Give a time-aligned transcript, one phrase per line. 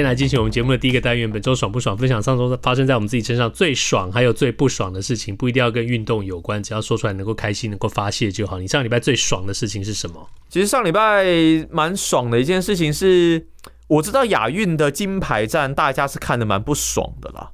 [0.00, 1.94] 今天来进行我们节目的第一个单元，本周爽不爽？
[1.94, 8.58] 分享上周发生在我们自己身上最爽，还有最不爽的事情，不一定要跟运动有关，只要说出来能够开心、能够发泄就好。
[8.58, 10.26] 你上礼拜最爽的事情是什么？
[10.48, 11.26] 其实上礼拜
[11.70, 13.46] 蛮爽的一件事情是，
[13.88, 17.50] 我知道亚运的金牌战大家是看的蛮不爽的啦，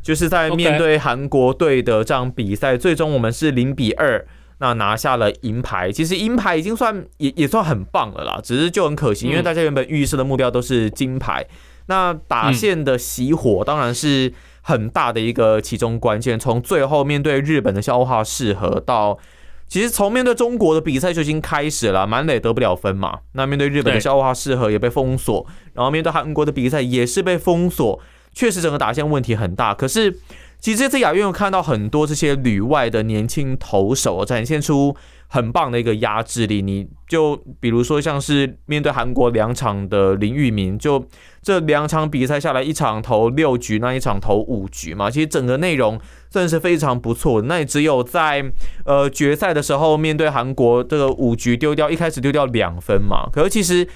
[0.00, 4.24] 就是在面对韩国队的这场比赛，最终我们是零比二，
[4.58, 5.90] 那拿下了银牌。
[5.90, 11.44] 其实银牌已经算也也算很棒了啦，只是就很可惜，因为大家原本预设的目标都是金牌。
[11.88, 16.38] 那打线的熄火当然是很大的一个其中关键。
[16.38, 19.18] 从最后面对日本的消化适合到，
[19.66, 23.20] 其实从面对中国的比赛就已经开始了，满垒得不了分嘛。
[23.32, 27.98] 那面对日本的消化适合也被封锁，然后面对韩国的比赛也是被封锁，
[28.32, 29.72] 确实整个打线问题很大。
[29.74, 30.18] 可是
[30.60, 34.94] 其实这次亚运有看到很多这些旅外的年轻投手展现出
[35.28, 36.60] 很棒的一个压制力。
[36.60, 41.06] 你就比如说像是面对韩国两场的林玉明就。
[41.40, 47.46] 这两场比赛下来，一场投六局，那一场投五局嘛，其实整个内容算是非常不错的。
[47.46, 48.44] 那也只有在
[48.84, 53.30] 呃决赛的时候，面对韩国这个五局丢掉，一开始丢掉两分嘛。
[53.32, 53.88] 可是其实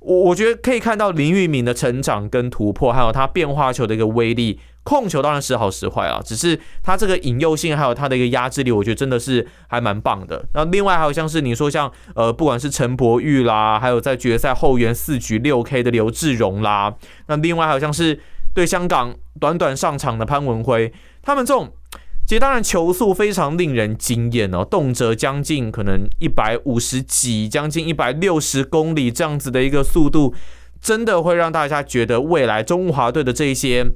[0.00, 4.60] 我我觉得可以看到林玉敏的成长跟突破，还有他变化球的一个威力。
[4.84, 10.42] 控球当然时好时坏啊，只是他这个引诱性还有他的一个压制力，我觉得真的是还蛮棒的。
[10.54, 16.94] 那另外还有像是你说像呃，不管是陈柏宇啦，还有在决赛后援四局六 K 的刘志荣啦，
[17.26, 18.18] 那另外还有像是
[18.54, 20.90] 对香港短短上场的潘文辉，
[21.20, 21.70] 他们这种
[22.28, 30.34] 其实当然球速非常令人惊艳哦，动辄将近可能一百五十几，将近一百六十公里这样子的一个速度，
[30.78, 33.86] 真的会让大家觉得未来中华队的这些。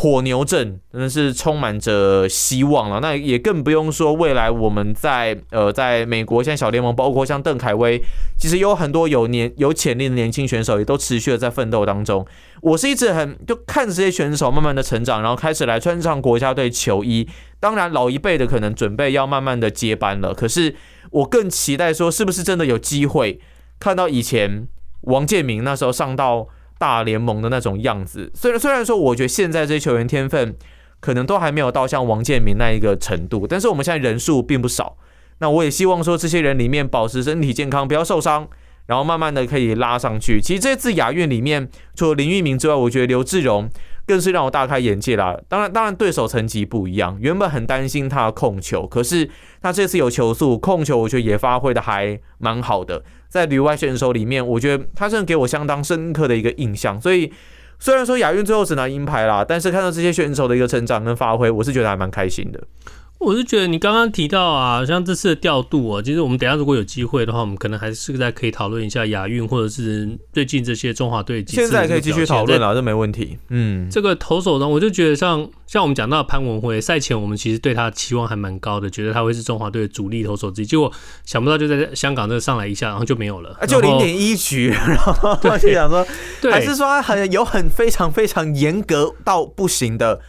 [0.00, 8.02] 火牛阵真的是充满着希望了，那也更不用说未来我们在呃在美国现在小联盟，包括像邓凯威，
[8.38, 12.26] 其实有很多有年有潜力的年轻选手也都持续的在奋斗当中。
[12.62, 17.28] 我是一直很就看着这些选手慢慢的成长，然后开始来穿上国家队球衣。
[17.60, 20.74] 当然老一辈的可能准备要慢慢的接班了，可是
[21.10, 23.38] 我更期待说是不是真的有机会
[23.78, 24.66] 看到以前
[25.02, 26.48] 王建民那时候上到。
[26.80, 30.56] 大联盟的那种样子，虽然虽然说，我觉得现在这些球员天分
[30.98, 34.96] 可能都还没有到像王建民那一个程度，但是我们现在人数并不少。
[35.40, 38.48] 那我也希望说，这些人里面保持身体健康，不要受伤，
[38.86, 40.40] 然后慢慢的可以拉上去。
[40.40, 43.68] 其实这次亚运里面，除了林玉明之外，我觉得刘志荣
[44.10, 45.38] 更是让我大开眼界啦。
[45.46, 49.30] 当然，当然对手层级不一样，原本很担心他的控球，可是
[49.62, 53.04] 他这次有球速，控球我觉得也发挥的还蛮好的。
[53.28, 57.00] 在旅外选手里面，我觉得他真的给我相当深刻的一个印象。
[57.00, 57.32] 所以
[57.78, 62.60] 虽然说亚运最后只拿银牌啦，但是看到这些选手的一个成长跟发挥，我是觉得还蛮开心的。
[63.20, 71.44] 我是觉得你刚刚提到啊，像这次的调度啊，其实我们等一下如果有机会的话，我们可能还是在可以讨论一下亚运或者是最近这些中华队。
[71.46, 73.36] 现在可以继续讨论啊，这没问题。
[73.50, 80.90] 嗯，这个投手呢，我就觉得像像我们讲到潘文辉，赛前我们其实对他的期望还蛮高的，觉得他会是中华队的主力投手之一，结果
[81.26, 86.06] 想不到就在香港这上来一下，然后就没有了，啊、就零点一局，然后就想说，
[86.50, 90.22] 还是说他很有很非常非常严格到不行的。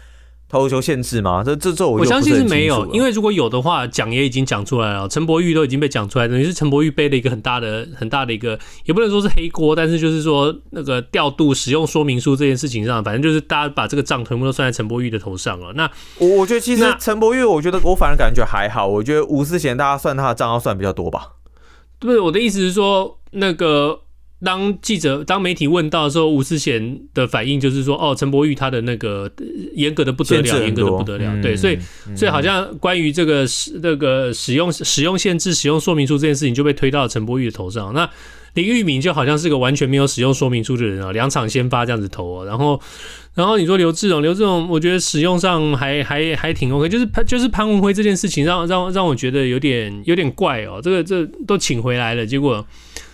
[0.52, 1.42] 投球限制吗？
[1.46, 5.08] 这这这我，我相信是没有，因为如果有的话，讲也已经讲出来了。
[5.08, 15.72] 陈柏宇都已经被讲出来，等于是陈柏宇背了一个很大的很大的一个，也不能说是黑锅，但是就是说那个调度使用说明书这件事情上，反正就是大家把这个账全部都算在陈柏宇的头上了。
[15.74, 18.86] 那我我觉得其实陈柏宇，我觉得我反而感觉还好。
[18.86, 21.30] 我觉得吴思贤大家算他的账要算比较多吧。
[21.98, 24.02] 对，我的意思是说那个。
[24.44, 29.32] 当记者、当媒体问到的时候，吴思贤的反应就是说：“哦，陈柏宇他的那个
[29.76, 31.26] 严格的不得了，严格的不得了。
[31.36, 31.78] 嗯”对，所以，
[32.16, 37.94] 所以好像关于这个使那个使用使用限制、使用说明书这件事情，就被推到了陈柏宇的头上。
[37.94, 38.10] 那
[38.56, 42.46] 林玉敏就好像是个完全没有使用说明书的人啊，两场先发这样子投啊。
[42.46, 42.82] 然后，
[43.36, 50.82] 然后你说刘志荣，刘志荣，我觉得使用上还还还挺 OK，就是潘就是潘文辉这件事情让，让让让我觉得有点有点怪哦。
[50.82, 52.66] 这个这都请回来了，结果。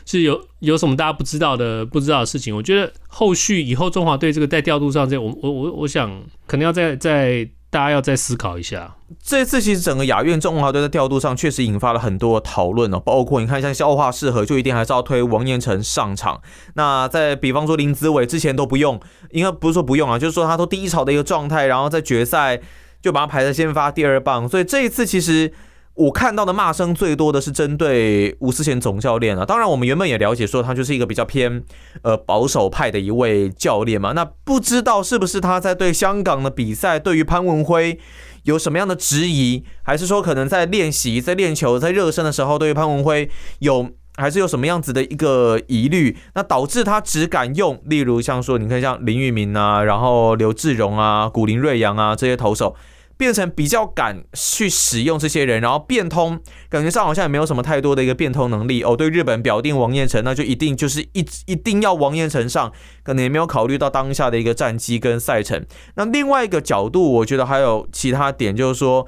[0.07, 2.55] 是有有什么大家不知道的不知道的事情？
[2.55, 6.09] 我觉得后续以后中华队这个在调度上，这我我我我想
[6.45, 8.95] 可能要再再大家要再思考一下。
[9.21, 16.41] 这次其实整个亚运中华队在调度上确实引发了很多讨论哦，包括你看像消化适合就一定还是要推王彦辰上场。
[16.75, 18.97] 那在比方说林子伟之前都不用，
[19.31, 22.61] 应该不是说不用啊，就是说他都低潮的一个状态，然后在决赛
[23.01, 24.47] 就把他排在先发第二棒。
[24.47, 25.51] 所以这一次其实。
[25.97, 29.43] 我看到的骂声最多的是针对吴思贤总教练啊。
[29.43, 31.63] 当然，我们原本也了解说他就是一个比较偏
[32.03, 34.11] 呃保守派的一位教练嘛。
[34.11, 37.99] 那不知道是不是他在对香港的比赛，对于潘文辉
[38.43, 43.27] 有什么样的质疑，还是说可能在练习、在练球、在热身的时候，对于潘文辉
[43.59, 52.75] 有还是有什么样子的一个疑虑，那导致他只敢用，例如像说，你看像林玉明啊，然后刘志荣啊、古林瑞阳啊这些投手。
[53.17, 58.95] 变成比较敢去使用这些人，然后变通，感觉上好像也没有什么太多的一个变通能力哦。
[58.95, 62.71] 对日本表定王彦辰，那就一定就是一一定要王彦辰上，
[63.03, 65.65] 可能也没有考虑到当下的一个战绩跟赛程。
[65.95, 69.07] 那另外一个角度，我觉得还有其他点，就是说，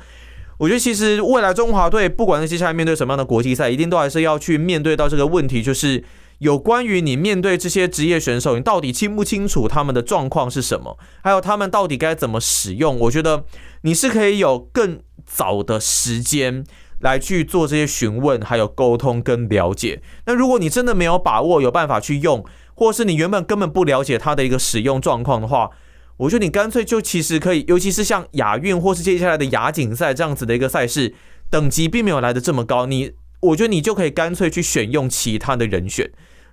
[0.57, 6.03] 我觉得其实未来中华队不管是接下来面对什么样的国际赛，一定都还是要去面对到这个问题，就是。
[6.39, 10.97] 有关于你面对这些职业选手，你到底清不清楚他们的状况是什么？
[11.23, 12.97] 还有他们到底该怎么使用？
[12.99, 13.45] 我觉得
[13.81, 16.63] 你是可以有更早的时间
[16.99, 20.01] 来去做这些询问，还有沟通跟了解。
[20.25, 25.69] 那如果你真的没有把握有办法去用，或是你原本根本不了解他的一个使用状况的话，
[26.15, 31.13] 我觉得你干脆就其实可以，尤其是像亚运或是接下来的亚锦赛这样子的一个赛事，
[31.49, 36.09] 等级并没有来得这么高，你我觉得你就可以干脆去选用其他的人选。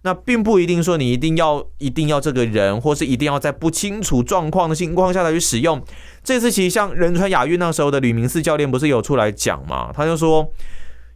[0.07, 5.83] 那并不一定说你一定要一定要这个人，或是一定要在不清楚状况的情况下来去使用。
[6.23, 9.91] 这次其实像仁川亚运那时候的吕明寺教练不是有出来讲嘛？
[9.93, 10.49] 他就说，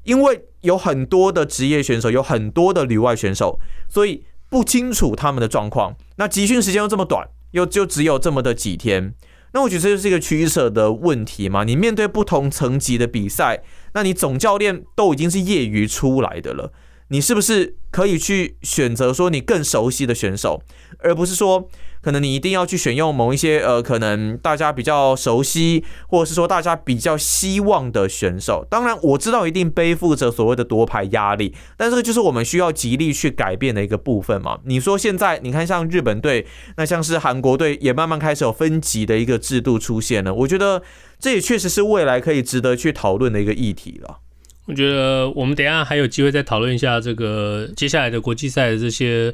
[0.02, 5.94] 因为有很多的职业选手，有很多的旅外选手，所以不清楚他们的状况。
[6.16, 9.14] 那集训时间又这么短，又就只有这么的几天。
[9.52, 11.62] 那我觉得这就是一个取舍的问题嘛。
[11.62, 13.62] 你面对不同层级的比赛，
[13.94, 16.72] 那你总教练都已经是业余出来的了。
[17.12, 20.62] 你是不是可以去选择说你更熟悉的选手，
[20.98, 21.68] 而不是说
[22.00, 28.66] 可能你一定要去选用某一些呃可能大家比较熟悉，或者是说大家比较希望的选手。
[28.70, 34.60] 当然我知道一定背负着所谓的夺牌压力，但这个就是我们需要极力去改变的一个部分嘛。
[34.64, 36.46] 你说现在你看像日本队，
[36.76, 40.82] 那像是韩国队也慢慢开始有分级的一个制度出现了，我觉得
[41.18, 44.20] 这也确实是未来可以值得去讨论的一个议题了。
[44.66, 49.32] 我觉得我们等一下还有机会再讨论一下这个接下来的国际赛的这些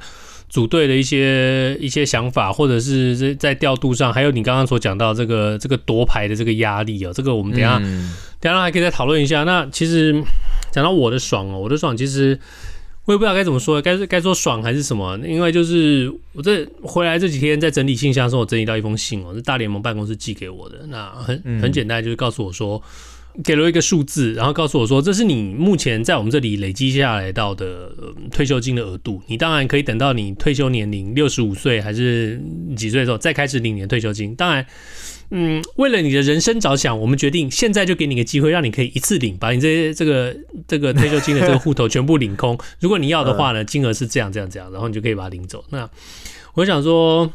[0.49, 9.43] 组队的一些一些想法，或者是在调度上，还有你刚刚所讲到这个这个夺牌的这个压力哦，这个我们等一下、嗯、等一下还可以再讨论一下。
[9.43, 10.15] 那其实
[10.73, 12.39] 讲到我的爽哦，我的爽其实
[13.05, 15.19] 我也不知道该怎么说，该该说爽还是什么？
[15.27, 20.87] 因为就是我这回来这几天在整理信箱的时候，我整理到一封信哦，是大联盟办公室寄给我的。
[20.89, 22.81] 那很很简单，就是告诉我说。
[23.45, 27.93] 给了一个数字，然后告诉我说，这是你目前在我们这里累积下来到的
[28.31, 29.21] 退休金的额度。
[29.27, 32.41] 你当然可以等到你退休年龄六十五岁还是
[32.77, 34.35] 几岁的时候再开始领你的退休金。
[34.35, 34.67] 当然，
[35.31, 40.37] 嗯，为了你的人生着想，我们决定现在就给你个机会，让你可以一次领，把你这些这个
[40.67, 42.59] 这个退休金的这个户头全部领空。
[42.81, 45.65] 如果你要的话呢，金额是这样这样这样，然后你就可以把它领走。
[45.71, 45.89] 那
[46.55, 47.31] 我想说。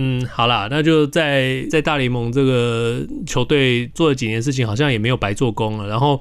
[0.00, 5.88] 嗯，好啦，那就在在大联盟这个球队做了几年事情，好像也没有白做工了。
[5.88, 6.20] 然后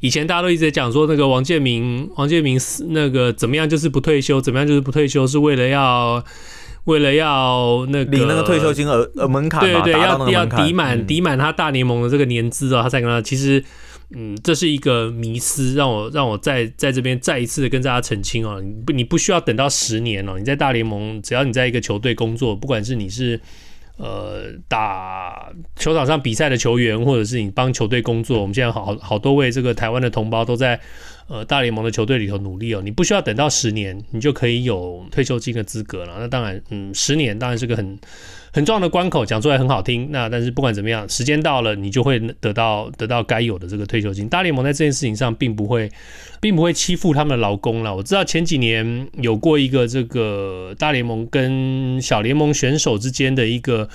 [0.00, 2.58] 以前大家都一直在讲说，那个王建民，王建民
[2.88, 6.24] 那个怎么样就是不退休，怎么样就是不退休，是为了要
[6.84, 13.62] 为了要那个领那个退休金额呃门槛，对对对，要要抵满抵满他大联盟的这个年资啊，他才跟他其实。
[14.10, 23.38] 嗯，这是一个迷思，让我让我在在这边再一次的跟大家澄清哦，你不你不需要等到十年哦，你在大联盟，只要你在一个球队工作，不管是你是
[23.98, 30.80] 呃打球场上比赛的球员，或者是你帮球队工作，我们现在好好多位这个台湾的同胞都在
[31.26, 36.16] 呃大联盟的球队里头努力哦，你不需要等到十年，你就可以有退休金的资格了。
[36.18, 37.98] 那当然，嗯，十年当然是个很。
[38.52, 44.28] 很重要的关口，讲出来很好听，那但是不管怎么样，时间到了，你就会得到得到该有的这个退休金。
[44.28, 45.90] 大联盟在这件事情上并不会，
[46.40, 47.94] 并不会欺负他们的劳工了。
[47.94, 53.88] 我知道前几年有过一个这个大联盟跟小联盟选手之间的一个。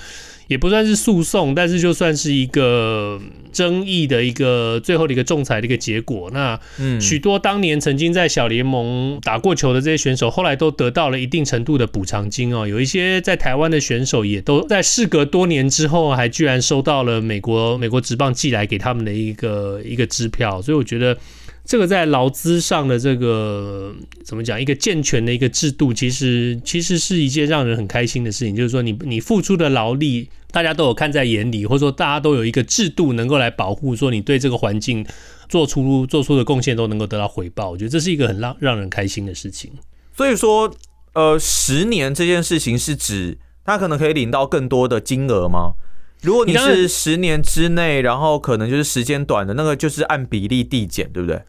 [0.46, 3.20] 也不算是诉讼，但是就算是一个
[3.52, 6.30] 争议的一个最后的一个仲裁的一个结果。
[6.32, 6.58] 那
[7.00, 12.66] 许多当年曾经在小联盟打过球的这些选手，后来都得到了一定程度的补偿金哦。
[12.66, 20.60] 有一些在台湾的选手也都在事隔多年之后，还居然收到了美国美国职棒寄来给他们的一个一个支票。
[20.60, 21.16] 所以我觉得。
[21.64, 24.60] 这个在劳资上的这个怎么讲？
[24.60, 28.54] 一个健全的一个制度，其实其实是一件让人很开心的事情。
[28.54, 35.06] 就是说你，你你付出的劳力，大家都有看在眼里，或者说大家都有一个制度能够来保护，说你对这个环境
[35.48, 37.70] 做出做出的贡献都能够得到回报。
[37.70, 39.72] 我觉得这是一个很让让人开心的事情。
[40.14, 40.70] 所以说，
[41.14, 45.72] 呃，十年这件事情是指他可能可以领到更多的金额吗？
[46.20, 51.42] 如果你是十年之内，然后可能就是时间短的那个，就是按比例递减，对不对？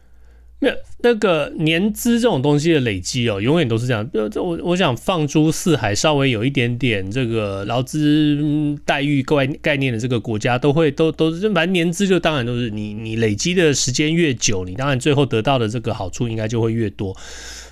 [0.58, 4.08] 没有那个年资这种东西的累积哦，永远都是这样。
[4.30, 17.14] 就我我想放诸四海，稍微有一点点这个劳资待遇概概念的这个国家，都会都都是，反正年资就当然都是你你累积的时间越久，你当然最后得到的这个好处应该就会越多。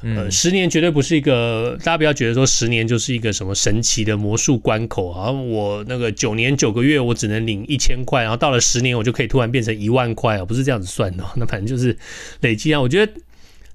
[0.02, 5.32] 呃，十年绝对不是一个，大家不要觉得说十年就是一个什么神奇的魔术关口啊！
[5.32, 11.24] 我那个九年九个月我只能领一千块，然后到了十年我就可以突然变成一万块啊，不是这样子算的。
[11.36, 11.96] 那反正就是
[12.42, 13.12] 累积啊，我觉得。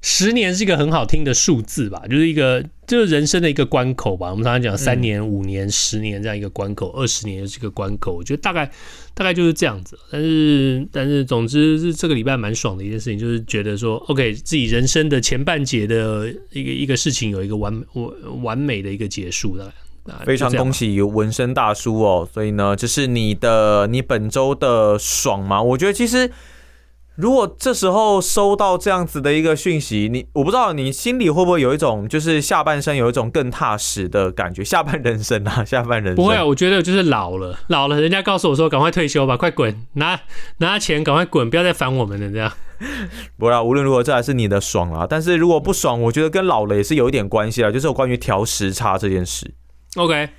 [0.01, 4.29] 十年是一个很好听的数字吧，就是一个就是人生的一个关口吧。
[4.29, 8.13] 我们常常讲三年、五年、十年这样一个关口，二十年是一个关口。
[8.13, 8.72] 我觉得大概
[9.13, 10.00] 大概就是这样子。
[10.10, 19.74] 但是但是，总之是这个礼拜蛮爽的一件事情，就是觉得说，OK，自己人生的前半节的一个一个事情有一个完完完美的一个结束了。
[20.25, 22.27] 非常恭喜纹身大叔哦！
[22.34, 25.62] 所以呢，这是你的你本周的爽吗？
[25.62, 26.32] 我觉得其实。
[27.19, 40.17] 如果这时候收到这样子的一个讯息，你我不知道你心里会不会有一种就是下半生有一种更踏实的感觉，下半人生啊，下半人生不会啊，我觉得就是老了，老了，人家告诉我说赶快退休吧，快滚，拿
[40.59, 42.49] 拿钱赶快滚，不要再烦我们了这样。
[43.38, 49.53] 不啦，无论如何这还是你的爽啊，但是如果不爽，我觉得跟老了也是有一点关系啊，就是有关于调时差这件事。
[49.97, 50.29] OK。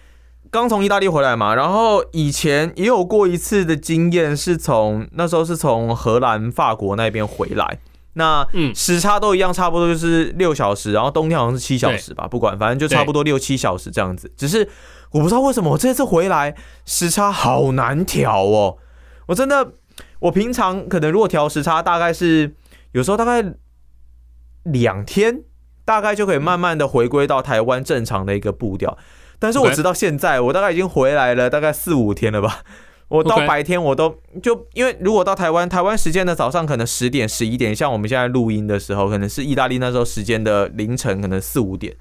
[0.50, 7.78] 刚从意大利回来嘛，然后以前也有过一次的经验，是从那时候是从荷兰、法国那边回来，
[8.14, 14.32] 那时差都一样，差不多就是六小时，然后冬天好像是七小时吧，不管，反正就差不多六七小时这样子。
[14.36, 14.68] 只是
[15.12, 18.78] 我不知道为什么我这次回来时差好难调哦，
[19.26, 19.72] 我真的，
[20.18, 22.56] 我平常可能如果调时差，大概是
[22.90, 23.54] 有时候大概
[24.64, 25.44] 两天，
[25.84, 28.98] 大概就可以慢慢的回归到台湾正常的一个步调。
[29.40, 32.62] 但是我直到现在我大概已经回来了大概四五天了吧。
[33.08, 41.96] 我到白天我都就因为如果到台湾，台湾时间的早上可能十点十一点，像我们现在录音的时候，可能是意大利那时候时间的凌晨，可能四五点，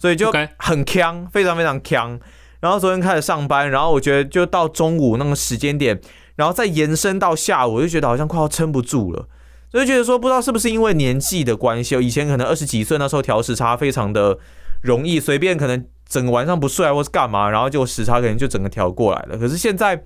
[0.00, 2.18] 所以就很呛，非常非常呛。
[2.58, 6.00] 然后昨天开始上班，然后我觉得就到中午那个时间点，
[6.34, 9.28] 然后再延伸到下午，我就觉得好像快要撑不住了，
[9.70, 14.38] 所以觉得说不知道是不是因为年纪的关系，以前可能二十几岁那时候调时差非常的
[14.80, 15.86] 容易，随便可能。
[16.08, 19.36] 整个晚上不睡，或是干嘛，然后就时差可能就整个调过来了。
[19.36, 20.02] 可是现在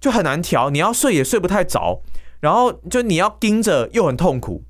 [0.00, 2.00] 就很难调，你要睡也睡不太着，
[2.40, 4.64] 然后就你要盯着又很痛苦，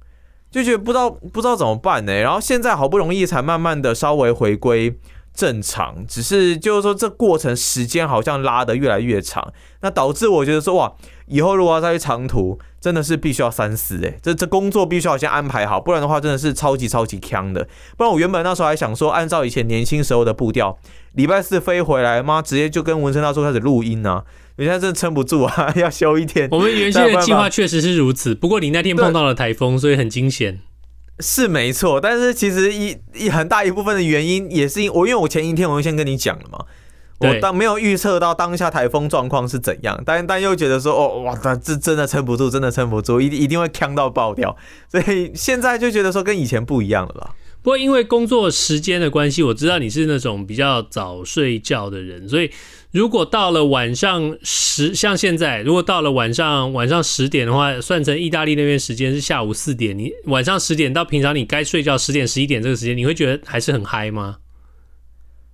[0.50, 2.12] 就觉得不知道不知道怎么办呢。
[2.20, 4.98] 然后现在好不容易才慢慢的稍微回归
[5.38, 9.52] 正常，只是就是说这过程时间好像拉得越来越长，
[9.82, 10.92] 那导致我觉得说哇，
[11.26, 12.58] 以后如果要再去长途。
[12.80, 17.66] 真的是必须要三思哎，这这工作必须要先安排好，不然的话真的是超级超级锵的。
[17.96, 20.78] 不然我原本那时候还想说，按照以前年轻时候的步调，
[21.14, 24.24] 礼拜四飞回来，妈直接就跟纹身大叔开始录音呢、啊。
[24.54, 26.48] 人家真的撑不住啊，要休一天。
[26.52, 30.60] 我们原先的计划确实是如此，不过你那天碰到了台风，所以很惊险。
[31.20, 36.64] 是没错，但是其实一一很大一部分的原因也是因我，因为我前一天我就先跟你讲了嘛。
[37.20, 44.56] 我当没有预测到当下台风状况是怎样，但但又觉得说哦哇，这真的撑不住，真的撑不住，一定一定会呛到爆掉，
[44.88, 47.30] 所以现在就觉得说跟以前不一样了啦。
[47.68, 52.50] 不过因为工作时间的关系，我知道你是那种比较早睡觉的人，所以
[52.92, 64.36] 如果到了晚上十，像现在如果到了晚上晚上十点的话，算成意大利那边时间是下午四点，你晚上十点到平常你该睡觉十点十一点这个时间，你会觉得还是很嗨吗？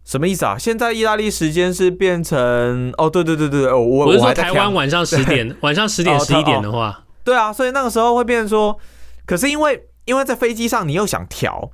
[0.04, 0.56] 什么意思啊？
[0.56, 8.78] 现在意大利时间是变成哦，对对对对，我我是说台湾晚上十点， 晚上十点十一点的话，对啊，所以那个时候会变成说，
[9.26, 11.73] 可是因为因为在飞机上你又想调，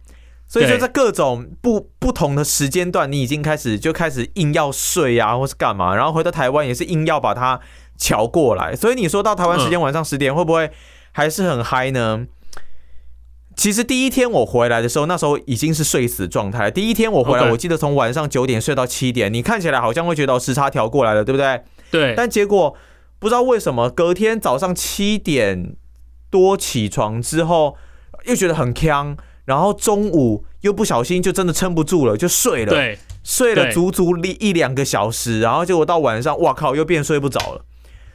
[0.51, 7.61] 所以就在各种不不同的时间段，你已经开始就开始硬要睡啊，或是干嘛，然后回到台湾也是硬要把它
[7.97, 10.73] 调过来，所以你说到台湾时间晚上十点，会不会
[11.13, 12.27] 还是很嗨呢？
[13.55, 16.69] 其实第一天我回来的时候，那时候已经是睡死状态。
[16.69, 19.33] 第一天我回来，我记得从晚上九点睡到七点。
[19.33, 21.63] 你看起来好像会觉得时差调过来了，对不对？
[21.93, 22.15] 对。
[22.17, 22.75] 但结果
[23.21, 25.77] 不知道为什么，隔天早上七点
[26.29, 27.77] 多起床之后，
[28.25, 29.17] 又觉得很锵，
[29.51, 32.71] 然后中午又不小心就真的撑不住了，就睡了。
[32.71, 32.97] 对。
[33.25, 37.65] 睡了足足一一两个小时，然后结果到晚上，哇靠，又变睡不着了。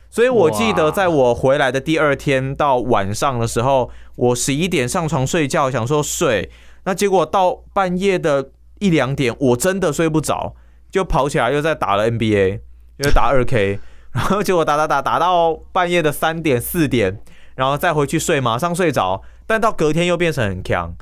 [0.10, 6.50] 所以我记得在我回来的第二天到晚上的时候，我十一点上床睡觉，想说睡，
[6.86, 8.50] 那结果到半夜的
[8.80, 10.56] 一两点，我真的睡不着，
[10.90, 12.62] 就跑起来又在打了 NBA，
[12.98, 13.78] 又打二 K，
[14.14, 17.22] 然后结果打打打打到半夜的三点四点，
[17.56, 20.94] 然后再回去睡，马上睡着，但到隔天又变成很锵，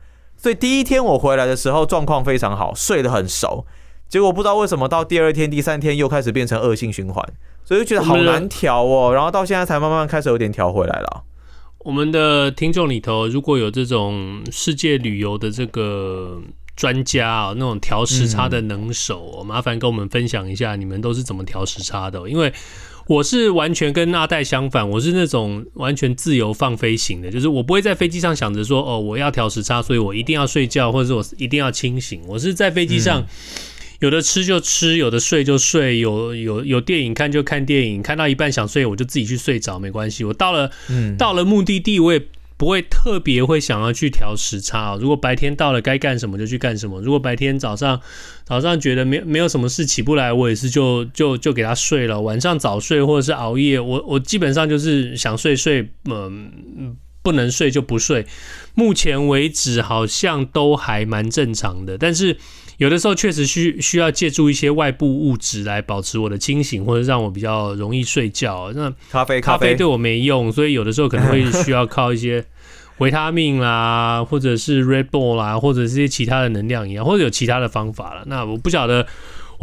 [0.44, 3.66] 所以第一天我回来的时候状况非常好，睡得很熟，
[4.10, 7.26] 结果不知道为什么到第二天、第三天又开始变成恶性循环。
[7.64, 9.14] 所以就觉得好难调哦。
[9.14, 11.24] 然后到现在才慢慢开始有点调回来了。
[11.80, 16.42] 我们的听众里头，如果有这种世界旅游的这个
[16.76, 22.30] 专家啊，那种调时差的能手，嗯、麻烦跟我们分享一下，你们都是怎么调时差的？
[22.30, 22.52] 因为
[23.08, 32.22] 我是完全跟阿戴相反，我是那种完全自由放飞型的，就是我不会在飞机上想着说，哦，我要调时差，所以我一定要睡觉，或者是我一定要清醒。
[32.28, 33.26] 我是在飞机上
[34.00, 40.24] 有的吃就吃，有的睡就睡，有有有电影看就看电影，看到一半想睡我就自己去睡着，没关系。
[40.24, 40.72] 我到了，
[41.18, 42.22] 到了目的地，我也。
[42.58, 44.96] 不会特别会想要去调时差。
[44.96, 47.02] 如果白天到了该干什么就去干什么。
[47.02, 48.00] 如果白天早上
[48.46, 52.22] 早上觉得没没有什么事起不来，我也是就就就给他睡了。
[52.22, 58.26] 晚上早睡或者是熬夜，我我基本上就是想睡睡，嗯，不能睡就不睡。
[58.76, 62.38] 目前为止好像都还蛮正常的，但是。
[62.78, 68.72] 有的时候确实需需要借助一些外部物质来保持我的清醒，或者让我比较容易睡觉。
[68.76, 72.44] 那咖啡咖啡对我没用，所以有的时候可能会需要靠一些
[73.00, 78.24] 维他命啦，或者是 Red Bull 啦，或者是些其他的能量一样，或者有其他的方法了。
[78.28, 79.06] 那我不晓得。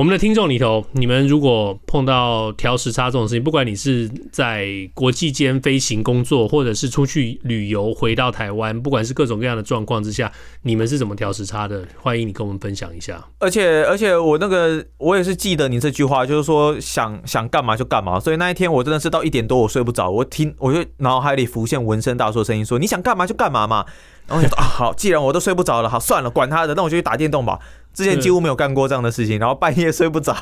[0.01, 11.87] 我们的听众里头，你们如果碰到调时差这种事情，不管你是在国际间飞行工作，或者是出去旅游回到台湾，不管是各种各样的状况之下，你们是怎么调时差的？
[11.99, 13.23] 欢迎你跟我们分享一下。
[13.41, 18.19] 而且，而且我那个我也是记得你这句话，就是说想想干嘛就干嘛。
[18.19, 23.85] 所以那一天我真的是到一点多我睡不着，我听我就脑海里浮现纹身大叔的声音说：“你想干嘛就干嘛嘛。”
[24.27, 27.59] 然后我就说：“啊，好，既然我都睡不着了，好算了，管他的，那我就去打电动吧。”
[27.93, 30.35] 之前几乎没有干过这样的事情，然后半夜睡不着，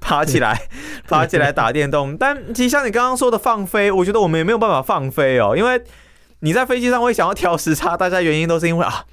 [0.00, 0.68] 爬起来，
[1.08, 2.16] 爬起来打电动。
[2.16, 5.82] 但其实像你刚刚说的放飞，我觉得我们也没有办法放飞哦，因为
[6.40, 9.04] 你在飞机上会想要调时差，大家原因都是因为啊，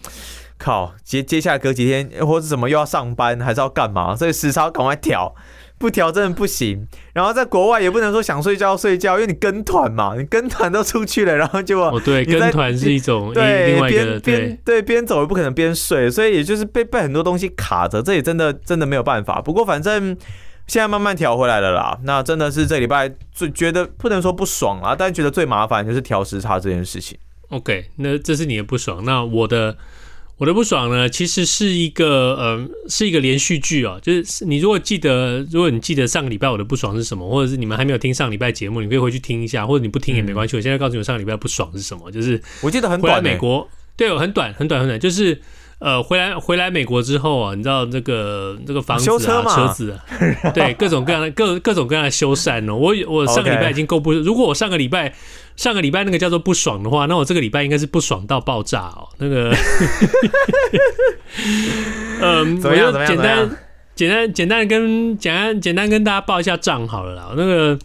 [0.58, 5.34] 靠，接接下来隔几天或者怎么又要上班，还是要干嘛，所以时差赶快调。
[5.80, 19.40] 不调真的不行，然后在国外也不能说想睡觉睡觉，因为你跟团嘛，你跟团都出去了，然后就哦对，跟团是一种对另外一个边边对边走也不可能边睡，所以也就是被被很多东西卡着，这也真的真的没有办法。
[19.40, 20.18] 不过反正
[20.66, 27.18] 现在慢慢调回来了啦，那真的是这礼拜最觉得不能说不爽啊，但觉得最麻烦就是调时差这件事情。
[27.50, 29.78] OK，那这是你的不爽，那我的。
[30.38, 34.00] 我的不爽呢，其实是一个，呃，是一个连续剧哦。
[34.04, 40.56] 就是你如果记得，如果你记得上个礼拜我的不爽是什么，或者是你们还没有听上礼拜节目，你可以回去听一下，或者你不听也没关系。
[40.56, 45.42] 嗯、我现在告诉你，我上个礼拜不爽是什么，就是我记得很短，回来美国，对，很短，很短，很短，就是
[45.80, 52.76] 呃，回来回来美国之后啊，你知道这个这个房子啊，车，车子啊，对，各种各样的各各种各样的修缮哦。
[52.76, 55.16] 我我上个礼拜已经够不，如果我上个礼拜。
[55.58, 59.10] 上个礼拜那个叫做不爽的话，那我这个礼拜应该是不爽到爆炸哦。
[59.18, 59.52] 那个，
[62.22, 63.50] 嗯，我就简单
[63.96, 67.34] 简单简单跟简单简单跟大家报一下账好了啦。
[67.36, 67.78] 那个。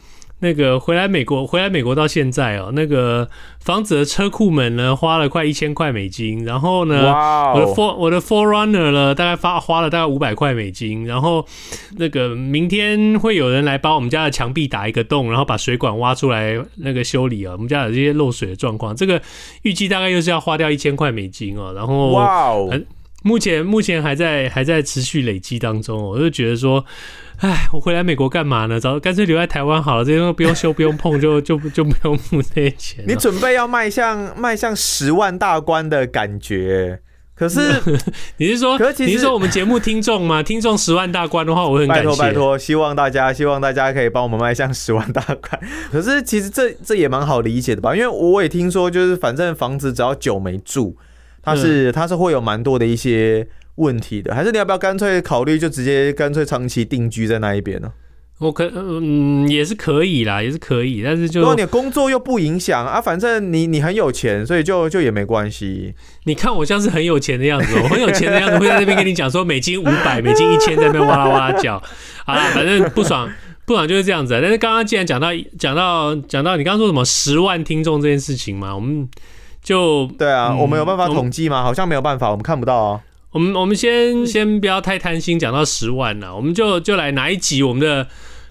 [0.43, 3.29] 那个回来美国，回来美国到现在哦，那个
[3.61, 7.15] 房子的车库门呢，花了快一千块美金，然后呢.
[7.55, 11.47] 我的 For 我的 Forerunner 呢，大概发花了大概五百块美金，然后
[11.97, 19.23] 那个明天会有人来把我们家的墙壁打一个洞，然后把水管挖出来那个修理啊，我们家有这些漏水的状况，这个
[19.63, 22.73] 预计大概又是要花掉一千块美金哦，然后哇，wow.
[23.23, 26.85] 目前目前还在还在持续累积当中，我就觉得说。
[27.39, 28.79] 哎，我回来美国干嘛呢？
[28.79, 33.05] 早干脆留在台湾好了，这些都不用修， 不用碰，就就就不用付这些钱。
[33.05, 37.01] 你准备要迈向迈向十万大关的感觉，
[37.35, 37.59] 可是
[38.39, 40.41] 你是说，可是你是说我们节目听众吗？
[40.41, 42.05] 听众十万大关的话，我很感谢。
[42.05, 45.61] 拜托拜托，希望大家希望大家可以帮我们迈向十万大关。
[45.91, 47.93] 可是其实这这也蛮好理解的吧？
[47.97, 50.97] 因为我也听说，就是反正房子只要久没住，
[51.43, 53.47] 它是、嗯、它是会有蛮多的一些。
[53.77, 57.91] 问题的，还是你要不要干脆考虑就直接干脆长期定居在那一边呢？
[58.39, 65.95] 我可嗯也是可以啦，也是可以，但是就如果你工作又不影响啊，反正你你很有钱，所以就就也没关系。
[66.25, 71.83] 你看我像是很有钱的样子，我很有钱的样子会在那边跟你讲说美金五百、 美金一千在那边哇啦哇啦叫。
[72.27, 73.27] 好啦，反正不爽
[73.65, 74.39] 不爽就是这样子。
[74.41, 75.29] 但是刚刚既然讲到
[75.59, 79.09] 讲到讲到你刚刚说什么十万听众这件事情嘛，我们
[79.63, 81.63] 就对啊、嗯，我们有办法统计吗？
[81.63, 83.01] 好像没有办法，我们看不到啊。
[83.31, 88.09] 我们我们先先不要太贪心，讲到十万了，我们就就来哪一集我们的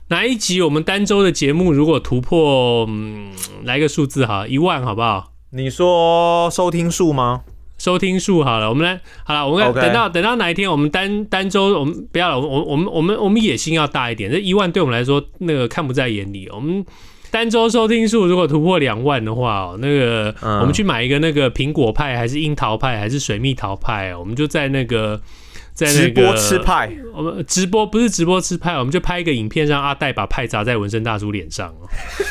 [0.08, 3.32] 哪一集我们单周的节目如果突破，嗯，
[3.63, 5.34] 来个数字哈，一万好不好？
[5.52, 7.41] 你说收听数吗？
[7.78, 16.84] 收听数好了，我们来好了，我们等到.等到哪一天我们单单周我们不要了，我我我们我们我们野心要大一点，这一万对我们来说那个看不在眼里，我们。
[17.32, 25.20] 单周收听数如果突破两万的话哦，那个我们去买一个那个苹果派还是樱桃派还是水蜜桃派哦，我们就在那个
[25.74, 31.88] 在那个直播吃派，我们直播不是直播吃派，我们就拍一个影片，让阿戴把派砸在纹身大叔脸上哦。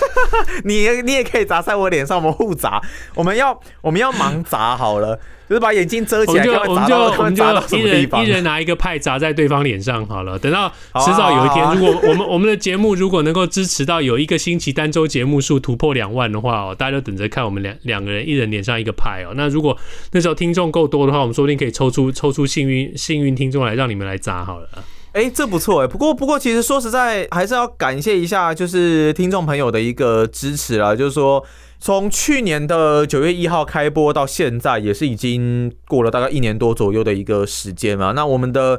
[0.65, 2.81] 你你也可以砸在我脸上，我们互砸，
[3.15, 5.19] 我们要我们要盲砸好了。
[5.51, 10.39] 就是把眼睛遮起来，我们就我们就我们就一人一人拿一个派砸在对方脸上好了。
[10.39, 10.69] 等到
[11.05, 19.35] 迟早有一天，如果我们我们的节目如果能够支持到有一个星期单周节目数突破两万的话哦，大家就等着看我们两两个人一人脸上一个派哦。
[19.35, 19.77] 那如果
[20.13, 24.69] 那时候听众够多的话，我们说不定可以抽出抽出幸运幸运听众来让你们来砸好了。
[25.15, 25.89] 哎，这不错哎。
[25.89, 31.45] 不过不过，其实说实在，还是要感谢一下就是听众朋友的一个支持啦，就是说。
[31.81, 38.13] 从去年的九月一号开播到现在，也是已经过了大概一年多左右的一个时间嘛。
[38.13, 38.79] 那我们的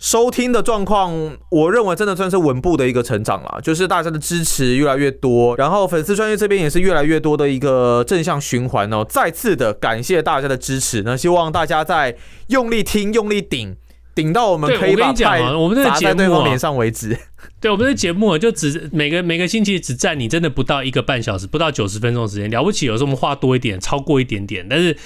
[0.00, 9.06] 收听的状况，我认为真的算是稳步的一个成长了，就是大家的支持越来越多，然后粉丝专业这边也是越来越多的一个正向循环哦。
[9.08, 12.16] 再次的感谢大家的支持，那希望大家在
[12.48, 13.76] 用力听、用力顶。
[14.14, 15.40] 顶到我们可以把派
[15.84, 17.18] 砸在对方脸上为止。
[17.60, 22.50] 对，我们的节目就只每个每个星期只占你真的不到一个半小时，不到九十分钟时间。
[22.50, 24.66] 了不起，有时候我们话多一点，超过一点点。
[24.68, 24.96] 但是，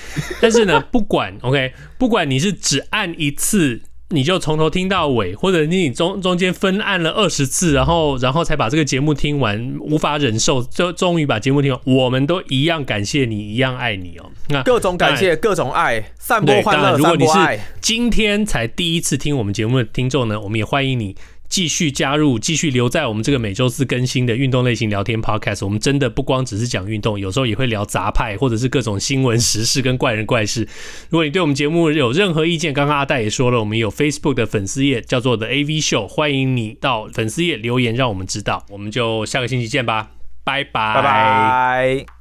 [0.41, 3.83] 但是呢， 不管 OK，不管你是只按一次。
[4.11, 11.81] 你就从头听到尾，或者你中中间分按了二十次，然后然后才把这个节目听完，无法忍受，就终于把节目听完。
[11.85, 14.31] 我们都一样感谢你，一样爱你哦。
[14.49, 21.15] 那各种感谢，各种爱，散播欢乐，如果你是今天才第一次听我们节目的听众呢，我们也欢迎你。
[21.49, 25.65] 继续加入，继续留在我们这个每周四更新的运动类型聊天 podcast。
[25.65, 30.69] 我们真的不光只是讲运动，有时候也会聊杂派，或者是各种新闻时事跟怪人怪事。
[31.09, 38.67] 如果你对我们节目有任何意见，刚刚阿戴也说了，我们有 Facebook 的粉丝页叫做 The AV Show，欢迎你到粉丝页留言，让我们知道。
[38.69, 40.11] 我们就下个星期见吧，
[40.45, 42.18] 拜拜，拜拜。